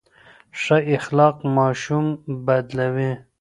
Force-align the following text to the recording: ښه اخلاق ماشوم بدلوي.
ښه 0.61 0.77
اخلاق 0.95 1.37
ماشوم 1.57 2.05
بدلوي. 2.45 3.11